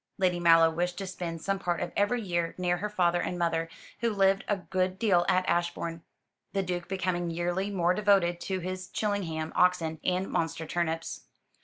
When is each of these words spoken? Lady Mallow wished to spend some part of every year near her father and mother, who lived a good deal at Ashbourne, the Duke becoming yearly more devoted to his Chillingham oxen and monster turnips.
Lady 0.17 0.39
Mallow 0.39 0.71
wished 0.71 0.97
to 0.97 1.05
spend 1.05 1.43
some 1.43 1.59
part 1.59 1.79
of 1.79 1.91
every 1.95 2.23
year 2.23 2.55
near 2.57 2.77
her 2.77 2.89
father 2.89 3.21
and 3.21 3.37
mother, 3.37 3.69
who 3.99 4.09
lived 4.09 4.43
a 4.47 4.57
good 4.57 4.97
deal 4.97 5.23
at 5.29 5.47
Ashbourne, 5.47 6.01
the 6.53 6.63
Duke 6.63 6.87
becoming 6.87 7.29
yearly 7.29 7.69
more 7.69 7.93
devoted 7.93 8.41
to 8.41 8.61
his 8.61 8.87
Chillingham 8.87 9.53
oxen 9.55 9.99
and 10.03 10.27
monster 10.27 10.65
turnips. 10.65 11.25